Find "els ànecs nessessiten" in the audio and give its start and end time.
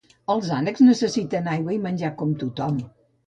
0.35-1.51